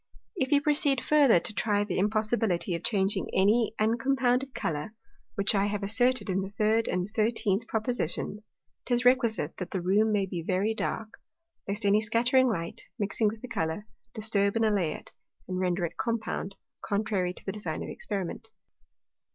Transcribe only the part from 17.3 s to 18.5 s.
to the design of the Experiment.